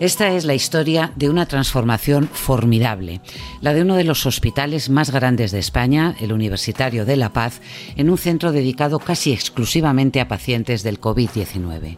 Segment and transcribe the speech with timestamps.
[0.00, 3.20] Esta es la historia de una transformación formidable,
[3.60, 7.60] la de uno de los hospitales más grandes de España, el Universitario de La Paz,
[7.96, 11.96] en un centro dedicado casi exclusivamente a pacientes del COVID-19.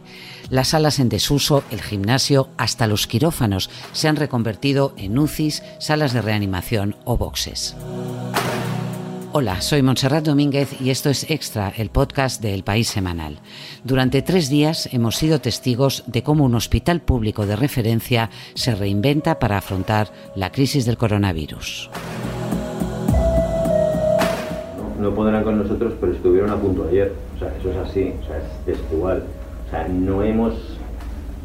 [0.49, 6.11] Las salas en desuso, el gimnasio, hasta los quirófanos se han reconvertido en UCIs, salas
[6.11, 7.75] de reanimación o boxes.
[9.33, 13.39] Hola, soy Montserrat Domínguez y esto es Extra, el podcast de El País Semanal.
[13.85, 19.39] Durante tres días hemos sido testigos de cómo un hospital público de referencia se reinventa
[19.39, 21.89] para afrontar la crisis del coronavirus.
[24.99, 27.13] No podrán con nosotros, pero estuvieron a punto ayer.
[27.37, 29.23] O sea, eso es así, o sea, es, igual.
[29.65, 30.55] O sea, no hemos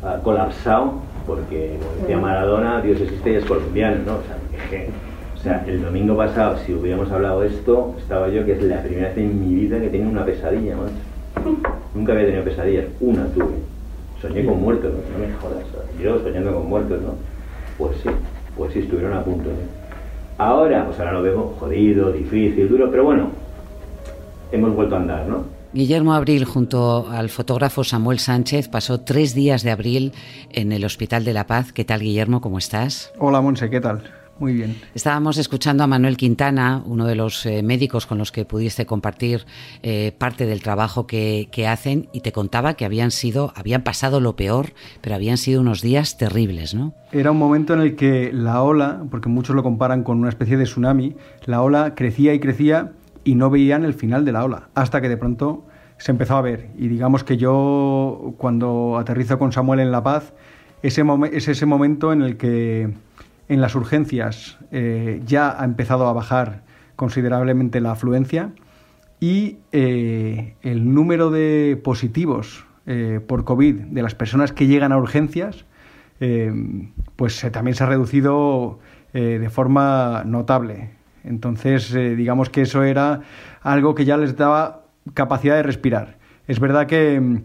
[0.03, 0.95] ah, colapsado
[1.25, 4.15] porque, como decía Maradona, Dios existe y es colombiano, ¿no?
[4.15, 4.91] O sea, que,
[5.47, 9.09] sea, el domingo pasado, si hubiéramos hablado de esto, estaba yo que es la primera
[9.09, 10.91] vez en mi vida que tengo una pesadilla, más.
[11.95, 13.55] Nunca había tenido pesadillas, una tuve.
[14.21, 15.25] Soñé con muertos, ¿no?
[15.25, 15.65] me jodas.
[16.03, 17.15] Yo soñando con muertos, ¿no?
[17.79, 18.09] Pues sí,
[18.57, 19.49] pues sí, estuvieron a punto.
[19.51, 19.55] ¿eh?
[20.39, 23.29] Ahora, pues ahora lo vemos jodido, difícil, duro, pero bueno,
[24.51, 25.45] hemos vuelto a andar, ¿no?
[25.73, 30.13] Guillermo Abril, junto al fotógrafo Samuel Sánchez, pasó tres días de abril
[30.51, 31.73] en el Hospital de la Paz.
[31.73, 32.41] ¿Qué tal, Guillermo?
[32.41, 33.13] ¿Cómo estás?
[33.19, 34.03] Hola, Monse, ¿qué tal?
[34.39, 34.77] Muy bien.
[34.95, 39.47] Estábamos escuchando a Manuel Quintana, uno de los eh, médicos con los que pudiste compartir
[39.83, 44.37] eh, parte del trabajo que, hacen, y te contaba que habían sido, habían pasado lo
[44.37, 46.93] peor, pero habían sido unos días terribles, ¿no?
[47.13, 50.59] Era un momento en el que la ola, porque muchos lo comparan con una especie
[50.59, 52.93] de tsunami, la ola crecía y crecía
[53.25, 55.65] y no veían el final de la ola, hasta que de pronto
[55.97, 56.69] se empezó a ver.
[56.77, 60.35] Y digamos que yo, cuando aterrizo con Samuel en La Paz,
[60.83, 62.93] ese es ese momento en el que
[63.49, 66.63] en las urgencias eh, ya ha empezado a bajar
[66.97, 68.53] considerablemente la afluencia
[69.21, 74.99] y eh, el número de positivos eh, por COVID de las personas que llegan a
[74.99, 75.65] urgencias
[77.17, 78.79] pues también se ha reducido
[79.13, 80.93] de forma notable.
[81.25, 83.21] Entonces, digamos que eso era
[83.61, 86.17] algo que ya les daba capacidad de respirar.
[86.47, 87.43] Es verdad que,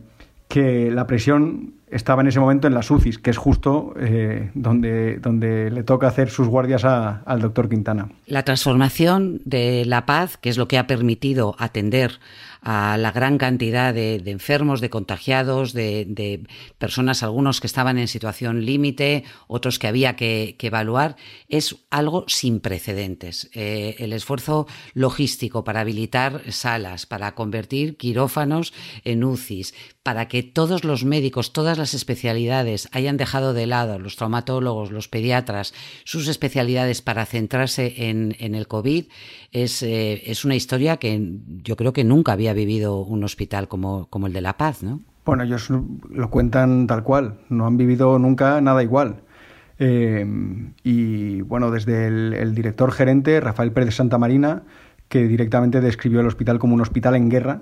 [0.47, 5.19] que la presión estaba en ese momento en las UCIs, que es justo eh, donde,
[5.19, 8.09] donde le toca hacer sus guardias al doctor Quintana.
[8.25, 12.19] La transformación de La Paz, que es lo que ha permitido atender
[12.61, 16.43] a la gran cantidad de, enfermos, de contagiados, de,
[16.77, 21.15] personas, algunos que estaban en situación límite, otros que había que, evaluar,
[21.49, 23.49] es algo sin precedentes.
[23.53, 30.83] Eh, el esfuerzo logístico para habilitar salas, para convertir quirófanos en UCIs, para que todos
[30.83, 35.73] los médicos, todas las especialidades hayan dejado de lado, los traumatólogos, los pediatras,
[36.05, 39.05] sus especialidades para centrarse en, el COVID,
[39.51, 44.07] es, eh, es una historia que yo creo que nunca había vivido un hospital como,
[44.09, 45.01] como el de La Paz, ¿no?
[45.25, 49.21] Bueno, ellos lo cuentan tal cual, no han vivido nunca nada igual.
[49.77, 50.25] Eh,
[50.83, 54.63] y bueno, desde el, director gerente, Rafael Pérez Santa Marina,
[55.09, 57.61] que directamente describió el hospital como un hospital en guerra,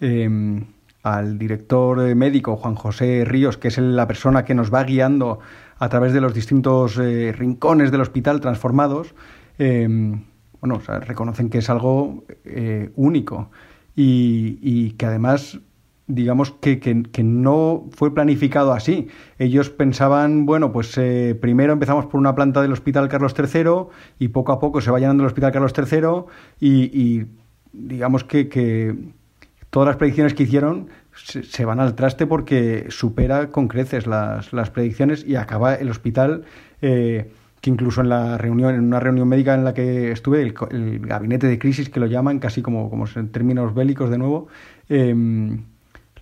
[0.00, 0.64] eh,
[1.04, 5.38] al director médico, Juan José Ríos, que es la persona que nos va guiando
[5.78, 9.14] a través de los distintos eh, rincones del hospital transformados,
[9.56, 12.24] bueno, reconocen que es algo
[12.96, 13.50] único
[13.96, 15.60] y, que además
[16.06, 19.08] digamos que, que, no fue planificado así.
[19.38, 23.88] Ellos pensaban, bueno, pues eh, primero empezamos por una planta del Hospital Carlos III
[24.18, 26.24] y poco a poco se va llenando el Hospital Carlos III
[26.60, 27.24] y,
[27.72, 28.94] digamos que, que,
[29.74, 30.86] todas las predicciones que hicieron
[31.16, 36.44] se, van al traste porque supera con creces las, predicciones y acaba el hospital...
[36.80, 37.28] Eh,
[37.60, 41.46] que incluso en la reunión, en una reunión médica en la que estuve, el, gabinete
[41.46, 44.48] de crisis que lo llaman, casi como, como en términos bélicos de nuevo,
[44.90, 45.62] em,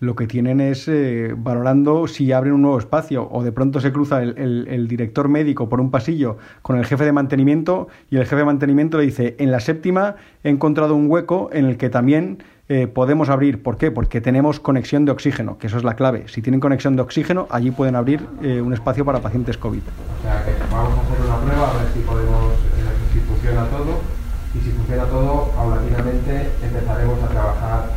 [0.02, 3.92] lo que tienen es eh, valorando si abren un nuevo espacio o de pronto se
[3.92, 8.36] cruza el, director médico por un pasillo con el jefe de mantenimiento y el jefe
[8.36, 12.38] de mantenimiento le dice, en la séptima he encontrado un hueco en el que también
[12.68, 13.62] eh, podemos abrir.
[13.62, 13.91] ¿Por qué?
[13.91, 16.24] Porque tenemos conexión de oxígeno, que eso es la clave.
[16.28, 19.80] Si tienen conexión de oxígeno, allí pueden abrir eh, un espacio para pacientes COVID.
[19.80, 23.64] O sea que vamos a hacer una prueba a ver si podemos, eh, si funciona
[23.66, 24.00] todo
[24.54, 27.91] y si funciona todo, paulatinamente empezaremos a trabajar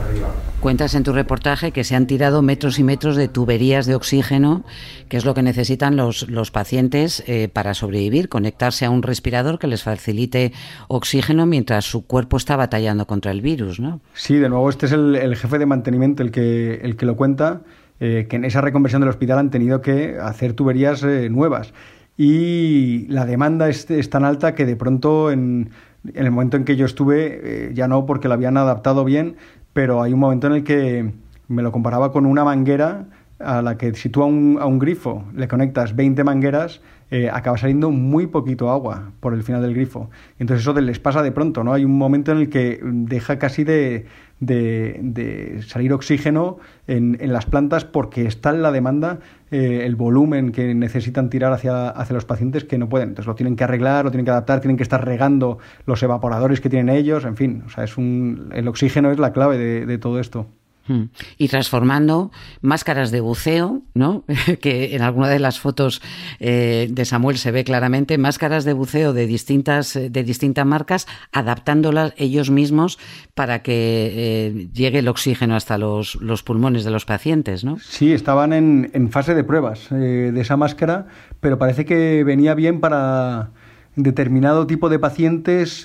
[0.00, 0.28] arriba.
[0.66, 4.64] Cuentas en tu reportaje que se han tirado metros y metros de tuberías de oxígeno,
[5.08, 9.60] que es lo que necesitan los, los pacientes eh, para sobrevivir, conectarse a un respirador
[9.60, 10.52] que les facilite
[10.88, 14.00] oxígeno mientras su cuerpo está batallando contra el virus, ¿no?
[14.14, 17.60] Sí, de nuevo, este es el, jefe de mantenimiento el que, el que lo cuenta,
[18.00, 21.74] eh, que en esa reconversión del hospital han tenido que hacer tuberías eh, nuevas.
[22.16, 25.70] Y la demanda es, es, tan alta que de pronto en,
[26.12, 29.36] en el momento en que yo estuve, ya no porque lo habían adaptado bien,
[29.76, 31.12] pero hay un momento en el que
[31.48, 33.04] me lo comparaba con una manguera
[33.38, 36.80] a la que si tú a un, a un grifo le conectas 20 mangueras,
[37.10, 40.08] eh, acaba saliendo muy poquito agua por el final del grifo.
[40.38, 41.74] Entonces eso les pasa de pronto, ¿no?
[41.74, 44.06] Hay un momento en el que deja casi de,
[44.40, 50.52] de, salir oxígeno en, en, las plantas porque está en la demanda eh, el volumen
[50.52, 53.10] que necesitan tirar hacia, hacia los pacientes que no pueden.
[53.10, 56.60] Entonces lo tienen que arreglar, lo tienen que adaptar, tienen que estar regando los evaporadores
[56.60, 59.98] que tienen ellos, en fin, o sea, es un, el oxígeno es la clave de
[59.98, 60.46] todo esto.
[60.88, 61.04] Hmm.
[61.36, 62.30] Y transformando
[62.60, 64.24] máscaras de buceo, ¿no?
[64.60, 66.00] que en alguna de las fotos
[66.38, 72.14] eh, de Samuel se ve claramente, máscaras de buceo de distintas, de distintas marcas, adaptándolas
[72.16, 72.98] ellos mismos
[73.34, 77.78] para que eh, llegue el oxígeno hasta los, los, pulmones de los pacientes, ¿no?
[77.80, 81.06] Sí, estaban en, fase de pruebas eh, de esa máscara,
[81.40, 83.50] pero parece que venía bien para
[83.96, 85.82] determinado tipo de pacientes,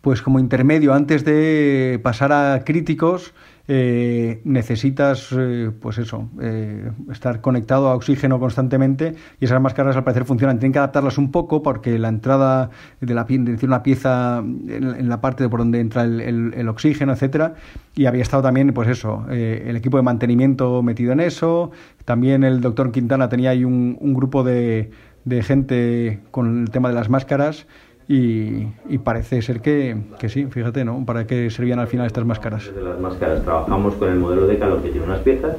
[0.00, 3.34] pues como intermedio, antes de pasar a críticos,
[3.70, 10.04] eh, necesitas, eh, pues eso, eh, estar conectado a oxígeno constantemente y esas máscaras al
[10.04, 10.58] parecer funcionan.
[10.58, 12.70] Tienen que adaptarlas un poco porque la entrada
[13.02, 13.26] de la
[13.62, 17.56] una pieza en, la parte de por donde entra el, oxígeno, etcétera,
[17.94, 21.70] y había estado también, pues eso, el equipo de mantenimiento metido en eso.
[22.06, 24.90] También el doctor Quintana tenía ahí un, un grupo de,
[25.26, 27.66] de gente con el tema de las máscaras
[28.08, 31.04] y, parece ser que, que, sí, fíjate, ¿no?
[31.04, 32.74] ¿Para qué servían al final estas máscaras?
[32.74, 35.56] De las máscaras trabajamos con el modelo de calor que tiene unas piezas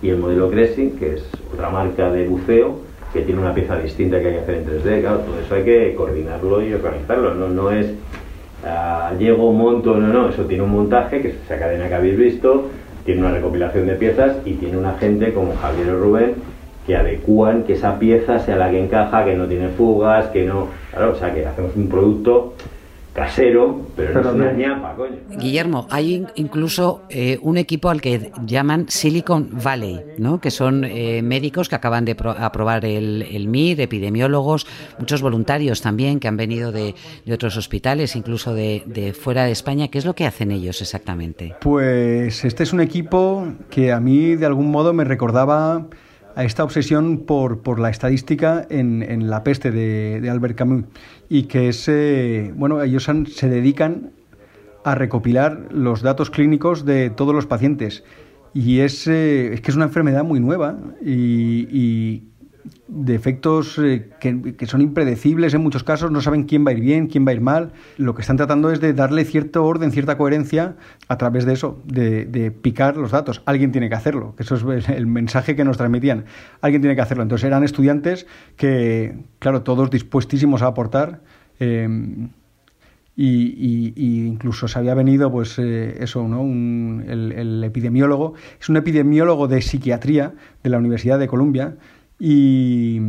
[0.00, 2.80] y el modelo Cressing, que es otra marca de buceo
[3.12, 5.00] que tiene una pieza distinta que hay que hacer en 3D.
[5.02, 7.34] Claro, todo eso hay que coordinarlo y organizarlo.
[7.34, 7.86] No, no es
[8.64, 10.30] uh, llego, monto, no, no.
[10.30, 12.68] Eso tiene un montaje, que es esa cadena que habéis visto,
[13.04, 16.34] tiene una recopilación de piezas y tiene una gente como Javier Rubén
[16.90, 20.66] que adecúan que esa pieza sea la que encaja, que no tiene fugas, que no.
[20.90, 22.54] Claro, o sea, que hacemos un producto
[23.12, 25.14] casero, pero, no es una ñapa, coño.
[25.38, 30.40] Guillermo, hay incluso eh, un equipo al que llaman Silicon Valley, ¿no?
[30.40, 34.66] que son eh, médicos que acaban de aprobar el, el, MIR, epidemiólogos,
[34.98, 39.52] muchos voluntarios también que han venido de, de otros hospitales, incluso de, de, fuera de
[39.52, 39.86] España.
[39.88, 41.54] ¿Qué es lo que hacen ellos exactamente?
[41.60, 45.86] Pues este es un equipo que a mí de algún modo me recordaba
[46.40, 50.84] a esta obsesión por, por la estadística en, en la peste de, de, Albert Camus
[51.28, 54.12] y que es, eh, bueno, ellos se dedican
[54.82, 58.04] a recopilar los datos clínicos de todos los pacientes.
[58.54, 62.29] Y es, eh, que es una enfermedad muy nueva y
[62.88, 66.80] de efectos eh, que, son impredecibles en muchos casos, no saben quién va a ir
[66.80, 67.72] bien, quién va a ir mal.
[67.96, 70.76] Lo que están tratando es de darle cierto orden, cierta coherencia
[71.08, 73.42] a través de eso, de, picar los datos.
[73.46, 76.24] Alguien tiene que hacerlo, que eso es el mensaje que nos transmitían.
[76.60, 77.22] Alguien tiene que hacerlo.
[77.22, 78.26] Entonces eran estudiantes
[78.56, 81.20] que, claro, todos dispuestísimos a aportar.
[81.58, 82.30] Em,
[83.16, 86.42] y, incluso se había venido, pues eh, eso, ¿no?
[86.42, 90.32] el, el epidemiólogo, es un epidemiólogo de psiquiatría
[90.62, 91.76] de la Universidad de Columbia,
[92.20, 93.00] y,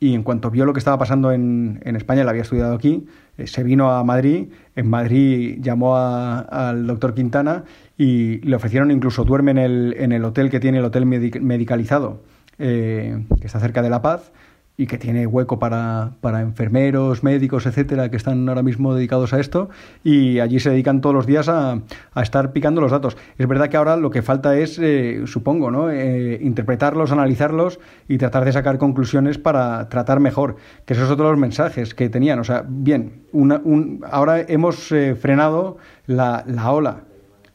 [0.00, 3.06] en cuanto vio lo que estaba pasando en, en España, él había estudiado aquí,
[3.38, 7.64] eh, se vino a Madrid, en Madrid llamó al doctor Quintana
[7.96, 12.22] y le ofrecieron incluso duerme en el, en el hotel que tiene el hotel medicalizado,
[12.58, 14.32] eh, que está cerca de La Paz,
[14.80, 19.38] y que tiene hueco para, para, enfermeros, médicos, etcétera, que están ahora mismo dedicados a
[19.38, 19.68] esto
[20.02, 21.82] y allí se dedican todos los días a,
[22.14, 23.18] a estar picando los datos.
[23.36, 25.90] Es verdad que ahora lo que falta es, eh, supongo, ¿no?
[25.90, 30.56] Eh, interpretarlos, analizarlos y tratar de sacar conclusiones para tratar mejor,
[30.86, 32.38] que esos son los mensajes que tenían.
[32.38, 37.04] O sea, bien, una, un, ahora hemos eh, frenado la, la ola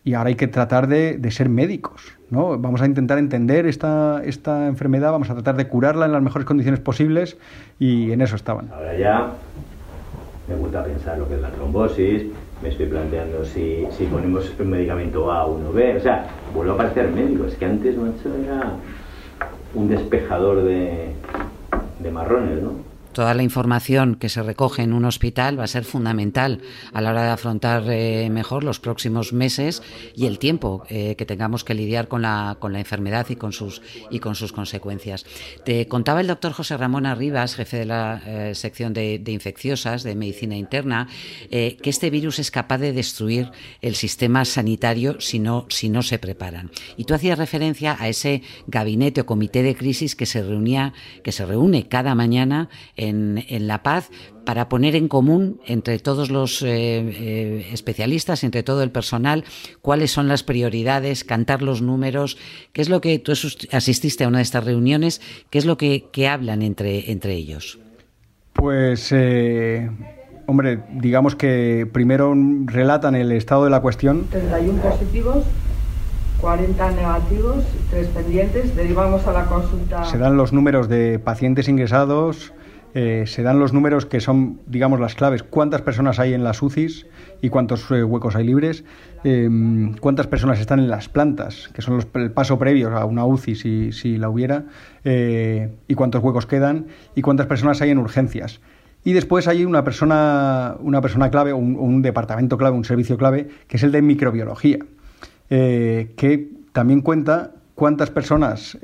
[0.05, 2.57] y ahora hay que tratar de, de ser médicos ¿no?
[2.57, 6.45] Vamos a intentar entender esta, esta enfermedad, vamos a tratar de curarla en las mejores
[6.45, 7.37] condiciones posibles
[7.79, 8.71] y en eso estaban.
[8.73, 9.31] Ahora ya
[10.47, 12.23] me gusta pensar lo que es la trombosis,
[12.61, 16.73] me estoy planteando si, si ponemos un medicamento A o uno B, o sea, vuelvo
[16.73, 18.73] a parecer médico, es que antes, macho, era
[19.73, 21.09] un despejador de,
[21.99, 22.84] de marrones, ¿no?
[23.15, 26.59] Toda la información que se recoge en un hospital va a ser fundamental
[26.91, 29.81] a la hora de afrontar eh, mejor los próximos meses
[30.13, 33.53] y el tiempo eh, que tengamos que lidiar con la, con la enfermedad y con
[33.53, 33.81] sus
[34.11, 35.25] y con sus consecuencias.
[35.63, 40.03] Te contaba el doctor José Ramón Arribas, jefe de la eh, sección de, de, infecciosas
[40.03, 41.07] de medicina interna,
[41.49, 43.49] que este virus es capaz de destruir
[43.81, 46.69] el sistema sanitario si no, si no se preparan.
[46.97, 50.91] Y tú hacías referencia a ese gabinete o comité de crisis que se reunía,
[51.23, 52.67] que se reúne cada mañana
[53.07, 54.09] en, La Paz
[54.45, 59.43] para poner en común entre todos los eh, eh, especialistas, entre todo el personal,
[59.81, 62.37] cuáles son las prioridades, cantar los números,
[62.73, 63.33] qué es lo que tú
[63.71, 67.79] asististe a una de estas reuniones, qué es lo que, hablan entre, entre ellos.
[68.53, 69.89] Pues, eh,
[70.45, 72.33] hombre, digamos que primero
[72.65, 74.27] relatan el estado de la cuestión.
[74.29, 75.43] 31 positivos
[76.45, 78.75] 40 negativos, tres pendientes.
[78.75, 80.05] Derivamos a la consulta.
[80.05, 82.53] Se dan los números de pacientes ingresados,
[82.97, 85.43] eh, se dan los números que son, digamos, las claves.
[85.43, 87.05] ¿Cuántas personas hay en las UCIs
[87.41, 88.85] y cuántos eh, huecos hay libres?
[89.25, 93.25] Em, ¿Cuántas personas están en las plantas, que son los, el paso previo a una
[93.25, 94.63] UCI si, si la hubiera?
[95.03, 96.85] Eh, ¿Y cuántos huecos quedan?
[97.15, 98.61] ¿Y cuántas personas hay en urgencias?
[99.03, 103.75] Y después hay una persona, una persona clave, un, departamento clave, un servicio clave, que
[103.75, 104.79] es el de microbiología.
[105.49, 108.79] Que también cuenta cuántas personas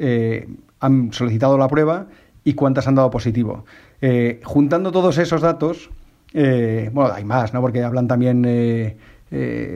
[0.80, 2.06] han solicitado la prueba
[2.44, 3.66] y cuántas han dado positivo.
[4.02, 5.90] Eh, juntando todos esos datos,
[6.34, 7.62] bueno, hay más, ¿no?
[7.62, 8.98] Porque hablan también,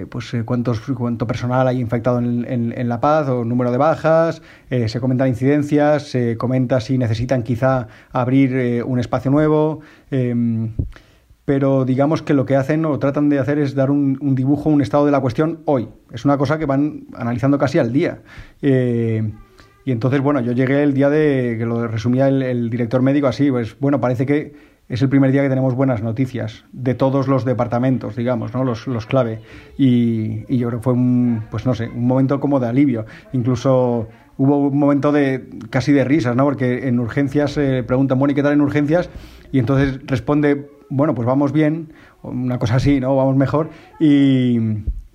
[0.10, 5.28] pues, cuántos, cuánto personal hay infectado en, La Paz o número de bajas, se comentan
[5.28, 9.82] incidencias, se comenta si necesitan quizá abrir un espacio nuevo
[11.46, 14.82] pero digamos que lo que hacen o tratan de hacer es dar un, dibujo, un
[14.82, 15.88] estado de la cuestión hoy.
[16.12, 18.20] Es una cosa que van analizando casi al día.
[19.86, 23.28] Eh, y entonces, bueno, yo llegué el día de que lo resumía el, director médico
[23.28, 24.54] así, pues bueno, parece que
[24.88, 28.64] es el primer día que tenemos buenas noticias de todos los departamentos, digamos, ¿no?
[28.64, 29.42] los, los clave.
[29.78, 33.06] Y, y, yo creo que fue un, pues no sé, un momento como de alivio.
[33.34, 36.44] Incluso hubo un momento de casi de risas, ¿no?
[36.44, 39.10] Porque en urgencias se preguntan, bueno, ¿y qué tal en urgencias?
[39.52, 43.16] Y entonces responde bueno, pues vamos bien, una cosa así, ¿no?
[43.16, 44.60] Vamos mejor y,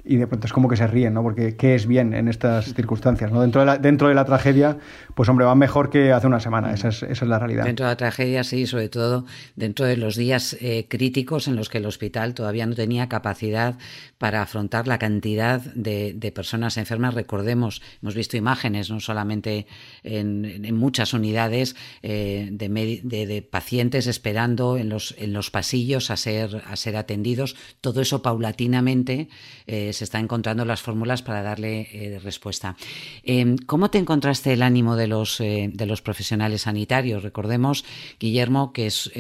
[0.04, 1.22] y de pronto es como que se ríen, ¿no?
[1.22, 3.30] Porque ¿qué es bien en estas circunstancias?
[3.32, 3.40] ¿no?
[3.40, 4.78] Dentro, de la, dentro de la tragedia,
[5.14, 7.64] pues hombre, va mejor que hace una semana, esa es, esa es la realidad.
[7.64, 9.26] Dentro de la tragedia, sí, sobre todo
[9.56, 13.76] dentro de los días eh, críticos en los que el hospital todavía no tenía capacidad
[14.18, 17.14] para afrontar la cantidad de, de personas enfermas.
[17.14, 19.66] Recordemos, hemos visto imágenes, no solamente
[20.02, 26.16] en, muchas unidades, eh, de, de, de, pacientes esperando en los, en los pasillos a
[26.16, 27.56] ser, a ser atendidos.
[27.80, 29.28] Todo eso paulatinamente.
[29.66, 32.76] Eh, se está encontrando las fórmulas para darle eh, respuesta.
[33.22, 37.22] Eh, ¿Cómo te encontraste el ánimo de los, eh, de los profesionales sanitarios?
[37.22, 37.84] Recordemos,
[38.18, 39.10] Guillermo, que es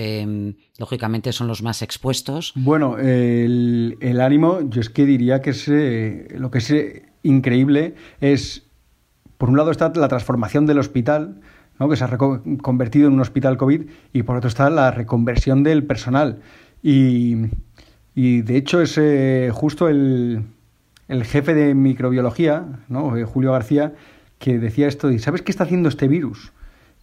[0.78, 2.52] lógicamente son los más expuestos.
[2.54, 5.68] Bueno, el, ánimo, yo es que diría que es
[6.38, 6.74] lo que es
[7.22, 8.66] increíble es,
[9.36, 11.40] por un lado está la transformación del hospital,
[11.78, 11.88] ¿no?
[11.88, 15.84] que se ha convertido en un hospital COVID, y por otro está la reconversión del
[15.84, 16.40] personal.
[16.82, 17.36] Y,
[18.14, 18.98] y de hecho es
[19.52, 20.44] justo el,
[21.10, 23.16] el jefe de microbiología, ¿no?
[23.16, 23.94] Eh, Julio García,
[24.38, 26.52] que decía esto, y ¿sabes qué está haciendo este virus?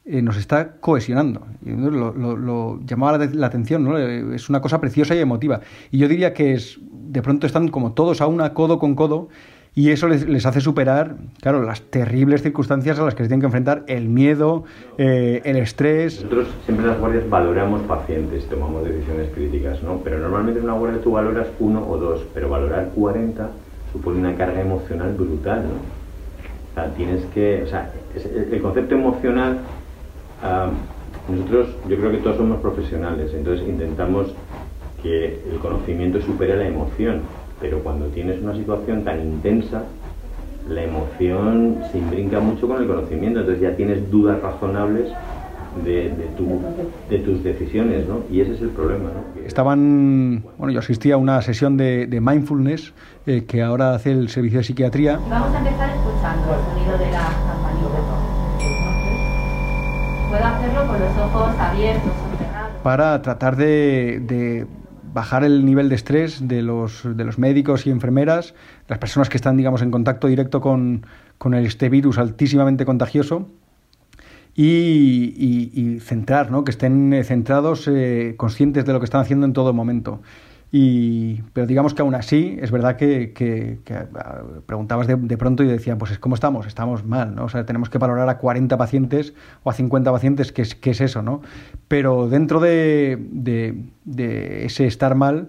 [0.06, 1.46] Eh, nos está cohesionando.
[1.66, 4.00] Y lo, lo, llamaba la, la, atención, ¿no?
[4.00, 5.60] Eh, es una cosa preciosa y emotiva.
[5.92, 9.28] Y yo diría que es, de pronto están como todos a una, codo con codo,
[9.76, 13.42] y eso les, les, hace superar, claro, las terribles circunstancias a las que se tienen
[13.42, 14.64] que enfrentar, el miedo,
[14.98, 16.24] eh, el estrés.
[16.24, 20.00] Nosotros siempre en las guardias valoramos pacientes, tomamos decisiones críticas, ¿no?
[20.04, 23.52] Pero normalmente en una guardia tú valoras uno o dos, pero valorar 40
[23.92, 26.82] supone una carga emocional brutal, ¿no?
[26.82, 29.60] O tienes que, o sea, el, concepto emocional,
[31.28, 34.34] nosotros, yo creo que todos somos profesionales, entonces intentamos
[35.02, 37.22] que el conocimiento supere la emoción,
[37.60, 39.84] pero cuando tienes una situación tan intensa,
[40.70, 45.10] la emoción se imbrinca mucho con el conocimiento, entonces ya tienes dudas razonables
[45.84, 46.62] de, tu,
[47.10, 48.22] de, tus decisiones, ¿no?
[48.32, 49.42] Y ese es el problema, ¿no?
[49.46, 52.94] Estaban, bueno, yo asistí a una sesión de, de mindfulness
[53.26, 55.20] eh, que ahora hace el servicio de psiquiatría.
[55.30, 57.78] Vamos a empezar escuchando el sonido de la campanita.
[60.30, 62.72] Puedo hacerlo con los ojos abiertos o cerrados.
[62.84, 64.68] Para tratar de, de
[65.14, 68.54] bajar el nivel de estrés de los, de los médicos y enfermeras,
[68.88, 71.06] las personas que están, digamos, en contacto directo con,
[71.38, 73.48] con este virus altísimamente contagioso
[74.58, 76.64] y, centrar, ¿no?
[76.64, 80.22] que estén eh, centrados, eh, conscientes de lo que están haciendo en todo momento.
[80.70, 85.64] Y, pero digamos que aún así, es verdad que, que, que ah, preguntabas de, pronto
[85.64, 86.68] y decían, pues ¿cómo estamos?
[86.68, 87.46] Estamos mal, ¿no?
[87.46, 89.34] O sea, tenemos que valorar a 40 pacientes
[89.64, 91.42] o a 50 pacientes, ¿qué es, eso, no?
[91.88, 95.48] Pero dentro de, de, de ese estar mal,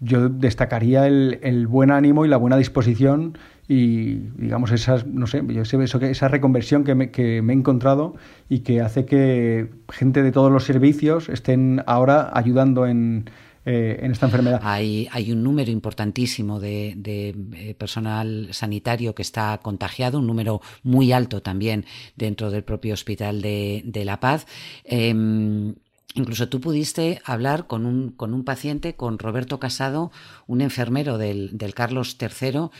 [0.00, 3.36] yo destacaría el, el, buen ánimo y la buena disposición
[3.68, 7.56] y digamos esas no sé yo sé eso esa reconversión que me, que me he
[7.56, 8.16] encontrado
[8.48, 13.30] y que hace que gente de todos los servicios estén ahora ayudando en
[13.66, 14.58] eh, en esta enfermedad.
[14.64, 20.62] Hay, hay un número importantísimo de, de eh, personal sanitario que está contagiado, un número
[20.82, 21.84] muy alto también
[22.16, 24.46] dentro del propio Hospital de, de La Paz.
[24.84, 25.74] Eh,
[26.14, 30.10] Incluso tú pudiste hablar con un, con un paciente, con Roberto Casado,
[30.46, 32.70] un enfermero del, del Carlos III,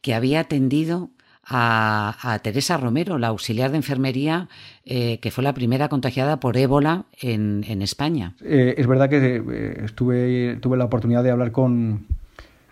[0.00, 1.10] que había atendido
[1.52, 4.48] a, Teresa Romero, la auxiliar de enfermería,
[4.84, 8.34] eh, que fue la primera contagiada por ébola en, en España.
[8.44, 12.06] Eh, es verdad que eh, tuve la oportunidad de hablar con,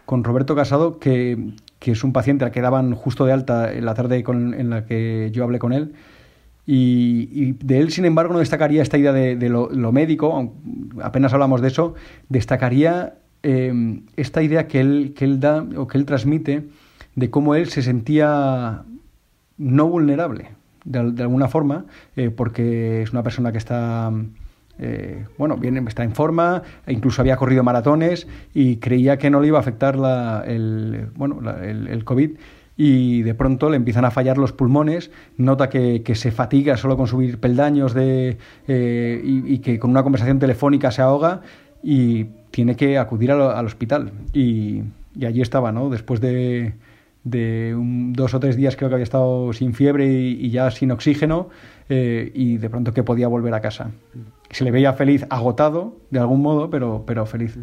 [0.05, 3.85] con Roberto Casado, que, que es un paciente al que daban justo de alta en
[3.85, 5.95] la tarde en la que yo hablé con él.
[6.71, 10.53] Y, de él, sin embargo, no destacaría esta idea de, lo, médico,
[11.03, 11.95] apenas hablamos de eso,
[12.29, 16.69] destacaría eh, esta idea que él, que él da o que él transmite
[17.15, 18.83] de cómo él se sentía
[19.57, 20.51] no vulnerable,
[20.85, 24.13] de, alguna forma, eh, porque es una persona que está
[24.79, 29.41] eh, bueno, bien, está en forma, e incluso había corrido maratones y creía que no
[29.41, 32.33] le iba a afectar la, el, bueno, el, COVID
[32.79, 37.09] y de pronto le empiezan a fallar los pulmones, nota que, se fatiga solo con
[37.09, 41.43] subir peldaños de, eh, y, que con una conversación telefónica se ahoga
[41.83, 44.13] y tiene que acudir al, hospital.
[44.33, 44.85] Y,
[45.21, 45.91] allí estaba, ¿no?
[45.91, 46.75] Después de,
[47.25, 51.49] de dos o tres días creo que había estado sin fiebre y, ya sin oxígeno
[51.89, 53.91] eh, y de pronto que podía volver a casa
[54.51, 57.59] se le veía feliz, agotado de algún modo, pero, pero feliz.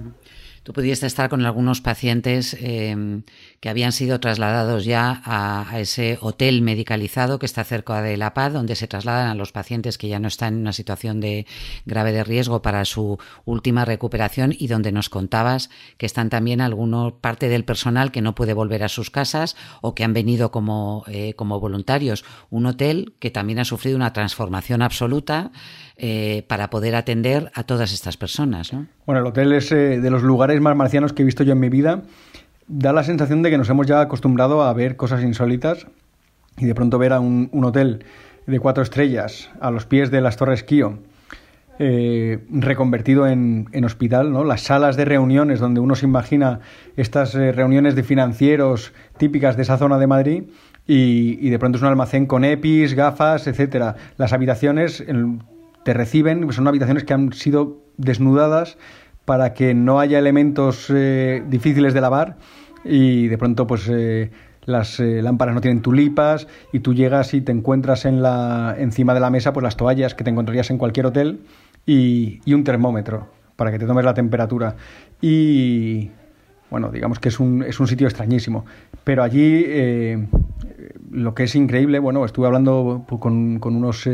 [0.66, 3.22] Tú pudiste estar con algunos pacientes em,
[3.60, 8.52] que habían sido trasladados ya a, ese hotel medicalizado que está cerca de La Paz,
[8.52, 11.46] donde se trasladan a los pacientes que ya no están en una situación de
[11.86, 17.14] grave de riesgo para su última recuperación y donde nos contabas que están también algunos
[17.14, 21.04] parte del personal que no puede volver a sus casas o que han venido como,
[21.06, 22.26] eh, como voluntarios.
[22.50, 25.52] Un hotel que también ha sufrido una transformación absoluta
[25.98, 28.74] eh, para poder atender a todas estas personas.
[28.74, 28.86] ¿no?
[29.06, 31.60] Bueno, el hotel es eh, de los lugares más marcianos que he visto yo en
[31.60, 32.04] mi vida.
[32.68, 35.88] Da la sensación de que nos hemos ya acostumbrado a ver cosas insólitas
[36.58, 38.06] y de pronto ver a un, hotel
[38.48, 41.00] de cuatro estrellas a los pies de las Torres Kio,
[41.78, 44.44] eh, reconvertido en, hospital, ¿no?
[44.44, 46.62] las salas de reuniones donde uno se imagina
[46.96, 50.44] estas eh, reuniones de financieros típicas de esa zona de Madrid
[50.88, 53.96] y, de pronto es un almacén con EPIs, gafas, etcétera.
[54.18, 55.04] Las habitaciones
[55.84, 58.78] te reciben, son habitaciones que han sido desnudadas
[59.26, 62.38] para que no haya elementos eh, difíciles de lavar
[62.84, 64.32] y de pronto pues eh,
[64.66, 69.16] las eh, lámparas no tienen tulipas y tú llegas y te encuentras en la, encima
[69.16, 71.42] de la mesa pues las toallas que te encontrarías en cualquier hotel
[71.86, 74.76] y, un termómetro para que te tomes la temperatura.
[75.22, 76.12] Y
[76.70, 78.66] bueno digamos que es un, es un sitio extrañísimo.
[79.04, 79.66] Pero allí
[81.12, 84.08] lo que es increíble bueno estuve hablando con, con unos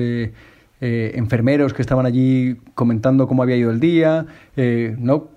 [0.83, 4.25] eh, enfermeros que estaban allí comentando cómo había ido el día,
[4.57, 5.27] eh, ¿no?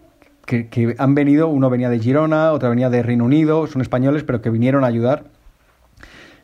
[0.47, 4.41] Que, han venido, uno venía de Girona, otra venía de Reino Unido, son españoles, pero
[4.41, 5.25] que vinieron a ayudar.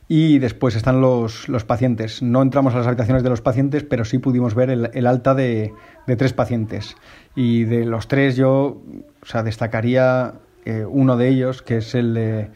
[0.06, 2.20] Y después están los, los pacientes.
[2.20, 5.72] No entramos a las habitaciones de los pacientes, pero sí pudimos ver el, alta de,
[6.06, 6.96] de, tres pacientes.
[7.34, 8.82] Y de los tres yo
[9.22, 10.34] o sea, destacaría
[10.66, 12.50] eh, uno de ellos, que es el de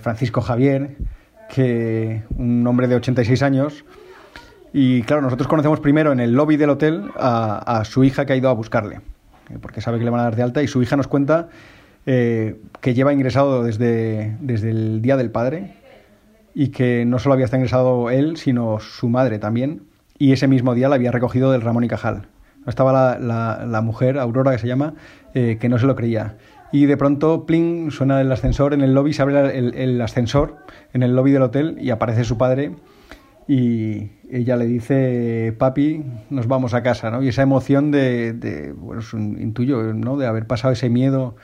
[0.00, 0.96] Francisco Javier,
[1.48, 3.84] que un hombre de 86 años,
[4.80, 8.36] y claro, nosotros conocemos primero en el lobby del hotel a, su hija que ha
[8.36, 9.00] ido a buscarle,
[9.50, 11.48] eh, porque sabe que le van a dar de alta, y su hija nos cuenta
[12.06, 15.74] eh, que lleva ingresado desde, desde el Día del Padre
[16.54, 19.82] y que no solo había estado ingresado él, sino su madre también,
[20.16, 22.28] y ese mismo día la había recogido del Ramón y Cajal.
[22.64, 24.94] Estaba la, mujer, Aurora que se llama,
[25.34, 26.36] eh, que no se lo creía.
[26.70, 30.58] Y de pronto, pling, suena el ascensor en el lobby, se abre el ascensor
[30.92, 32.76] en el lobby del hotel y aparece su padre
[33.48, 37.22] y ella le dice, papi, nos vamos a casa, ¿no?
[37.22, 40.18] Y esa emoción de, bueno, es un intuyo, ¿no?
[40.18, 41.34] De haber pasado ese miedo,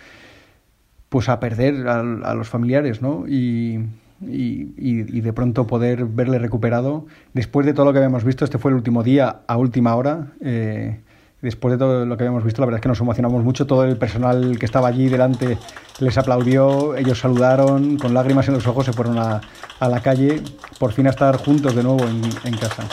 [1.08, 3.26] pues a perder a, los familiares, ¿no?
[3.26, 3.86] Y,
[4.20, 7.06] y, y, de pronto poder verle recuperado.
[7.32, 10.32] Después de todo lo que habíamos visto, este fue el último día a última hora.
[10.42, 11.00] Eh,
[11.44, 13.66] después de todo lo que habíamos visto, la verdad es que nos emocionamos mucho.
[13.66, 15.58] Todo el personal que estaba allí delante
[16.00, 19.40] les aplaudió, ellos saludaron, con lágrimas en los ojos se fueron a,
[19.80, 20.42] la calle,
[20.78, 22.84] por fin a estar juntos de nuevo en, casa.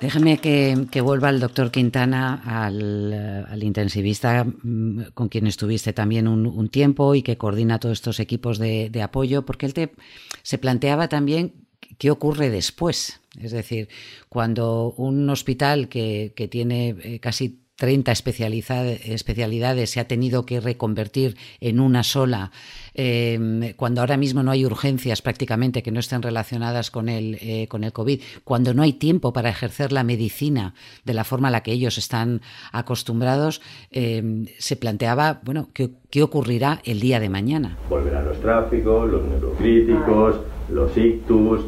[0.00, 6.46] Déjeme que, vuelva el doctor Quintana, al, al, intensivista mm, con quien estuviste también un,
[6.46, 9.94] un, tiempo y que coordina todos estos equipos de, de apoyo, porque él te,
[10.42, 11.65] se planteaba también
[11.98, 13.20] ¿Qué ocurre después?
[13.40, 13.88] Es decir,
[14.28, 21.78] cuando un hospital que, tiene eh, casi 30 especialidades se ha tenido que reconvertir en
[21.78, 22.50] una sola,
[22.94, 27.66] em, cuando ahora mismo no hay urgencias prácticamente que no estén relacionadas con el, eh,
[27.68, 30.72] con el COVID, cuando no hay tiempo para ejercer la medicina
[31.04, 32.40] de la forma a la que ellos están
[32.72, 37.76] acostumbrados, em, se planteaba, bueno, ¿qué, ¿qué, ocurrirá el día de mañana?
[37.90, 40.36] Volverán los tráficos, los neurocríticos,
[40.70, 41.60] los ictus,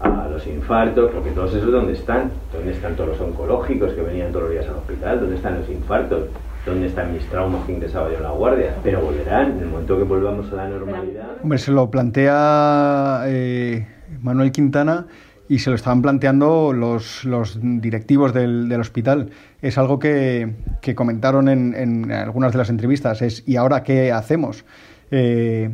[0.00, 2.30] a los infartos, porque todos esos ¿dónde están?
[2.52, 5.20] ¿Dónde están todos los oncológicos que venían todos los días al hospital?
[5.20, 6.24] ¿Dónde están los infartos?
[6.66, 8.74] ¿Dónde están mis traumas que ingresaba yo en la guardia?
[8.82, 11.26] Pero volverán en el momento que volvamos a la normalidad.
[11.42, 13.86] Hombre, se lo plantea eh,
[14.22, 15.06] Manuel Quintana
[15.48, 19.30] y se lo estaban planteando los, los directivos del, del, hospital.
[19.60, 24.10] Es algo que, que comentaron en, en, algunas de las entrevistas, es ¿y ahora qué
[24.10, 24.64] hacemos?
[25.10, 25.70] Eh,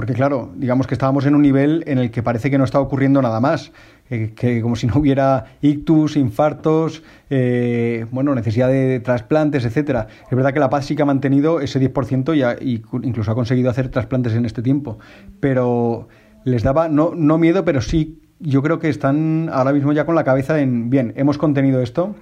[0.00, 2.80] porque claro, digamos que estábamos en un nivel en el que parece que no está
[2.80, 3.70] ocurriendo nada más,
[4.08, 10.06] eh, que como si no hubiera ictus, infartos, eh, bueno, necesidad de trasplantes, etcétera.
[10.24, 13.30] Es verdad que La Paz sí que ha mantenido ese 10% y, ha, y incluso
[13.30, 14.98] ha conseguido hacer trasplantes en este tiempo,
[15.38, 16.08] pero
[16.44, 20.14] les daba no, no miedo, pero sí yo creo que están ahora mismo ya con
[20.14, 22.14] la cabeza en, bien, hemos contenido esto,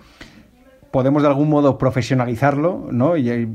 [0.90, 3.16] podemos de algún modo profesionalizarlo, ¿no?
[3.16, 3.48] Y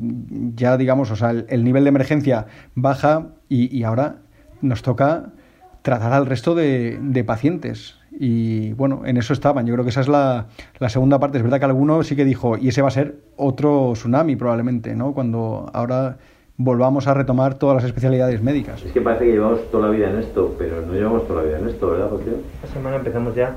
[0.55, 4.15] ya digamos, o sea, el nivel de emergencia baja y, y, ahora
[4.61, 5.25] nos toca
[5.83, 7.99] tratar al resto de, de, pacientes.
[8.11, 9.67] Y bueno, en eso estaban.
[9.67, 10.47] Yo creo que esa es la,
[10.79, 11.37] la, segunda parte.
[11.37, 14.95] Es verdad que alguno sí que dijo, y ese va a ser otro tsunami probablemente,
[14.95, 15.13] ¿no?
[15.13, 16.17] Cuando ahora
[16.57, 18.83] volvamos a retomar todas las especialidades médicas.
[18.83, 21.47] Es que parece que llevamos toda la vida en esto, pero no llevamos toda la
[21.47, 22.31] vida en esto, ¿verdad, José?
[22.63, 23.55] Esta semana empezamos ya,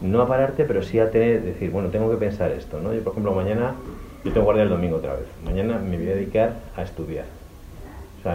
[0.00, 2.92] no a pararte, pero sí a tener, decir, bueno, tengo que pensar esto, ¿no?
[2.92, 3.74] Yo, por ejemplo, mañana,
[4.24, 5.26] yo tengo guardia el domingo otra vez.
[5.44, 7.26] Mañana me voy a dedicar a estudiar.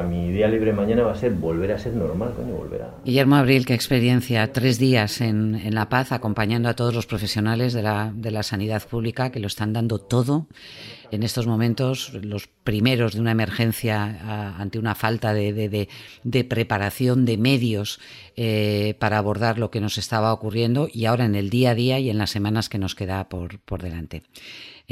[0.02, 2.96] Mi día libre mañana va a ser volver a ser normal, coño, volver a...
[3.04, 7.74] Guillermo Abril, qué experiencia, tres días en, en La Paz acompañando a todos los profesionales
[7.74, 10.48] de la, de la sanidad pública que lo están dando todo
[11.12, 15.90] en estos momentos los primeros de una emergencia ante una falta de, de, de,
[16.24, 18.00] de, preparación de medios
[18.38, 22.00] eh, para abordar lo que nos estaba ocurriendo y ahora en el día a día
[22.00, 24.24] y en las semanas que nos queda por, por delante.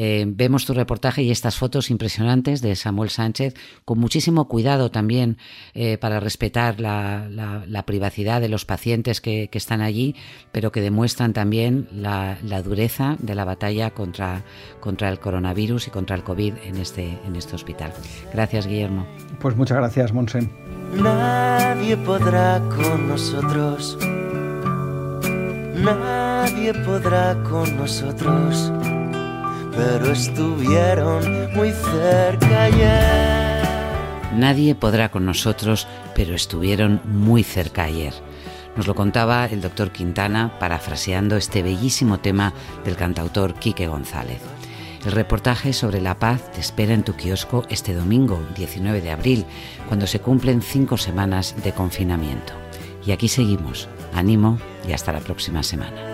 [0.02, 5.38] Eh, vemos tu reportaje y estas fotos impresionantes de Samuel Sánchez con muchísimo cuidado también
[5.74, 10.16] eh, para respetar la, la, la, privacidad de los pacientes que, que, están allí,
[10.54, 14.46] pero que demuestran también la, la dureza de la batalla contra,
[14.80, 17.92] contra el coronavirus y contra el COVID en este, en este hospital.
[18.32, 19.06] Gracias, Guillermo.
[19.42, 20.50] Pues muchas gracias, Monsen.
[20.94, 23.98] Nadie podrá con nosotros.
[25.76, 28.72] Nadie podrá con nosotros
[29.80, 33.64] pero estuvieron muy cerca ayer.
[34.36, 38.14] Nadie podrá con nosotros, pero estuvieron muy cerca ayer.
[38.76, 44.42] Nos lo contaba el doctor Quintana parafraseando este bellísimo tema del cantautor Quique González.
[45.06, 49.46] El reportaje sobre la paz te espera en tu kiosco este domingo, 19 de abril,
[49.88, 52.52] cuando se cumplen cinco semanas de confinamiento.
[53.06, 53.88] Y aquí seguimos.
[54.14, 56.09] Ánimo y hasta la próxima semana.